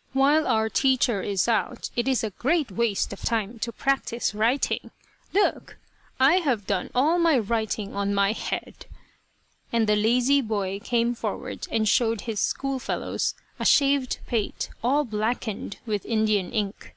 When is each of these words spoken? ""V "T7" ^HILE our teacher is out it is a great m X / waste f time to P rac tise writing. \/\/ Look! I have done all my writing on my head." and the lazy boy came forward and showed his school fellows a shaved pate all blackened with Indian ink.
""V 0.14 0.18
"T7" 0.18 0.22
^HILE 0.42 0.48
our 0.50 0.68
teacher 0.68 1.22
is 1.22 1.46
out 1.46 1.90
it 1.94 2.08
is 2.08 2.24
a 2.24 2.30
great 2.30 2.72
m 2.72 2.74
X 2.74 2.78
/ 2.78 2.78
waste 2.78 3.12
f 3.12 3.22
time 3.24 3.56
to 3.60 3.70
P 3.70 3.84
rac 3.86 4.04
tise 4.06 4.34
writing. 4.34 4.90
\/\/ 4.90 4.90
Look! 5.32 5.76
I 6.18 6.38
have 6.38 6.66
done 6.66 6.90
all 6.92 7.20
my 7.20 7.38
writing 7.38 7.94
on 7.94 8.12
my 8.12 8.32
head." 8.32 8.86
and 9.72 9.86
the 9.86 9.94
lazy 9.94 10.40
boy 10.40 10.80
came 10.80 11.14
forward 11.14 11.68
and 11.70 11.88
showed 11.88 12.22
his 12.22 12.40
school 12.40 12.80
fellows 12.80 13.36
a 13.60 13.64
shaved 13.64 14.18
pate 14.26 14.70
all 14.82 15.04
blackened 15.04 15.76
with 15.86 16.04
Indian 16.04 16.50
ink. 16.52 16.96